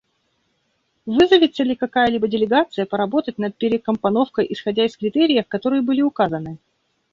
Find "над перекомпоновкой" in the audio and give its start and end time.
3.37-4.47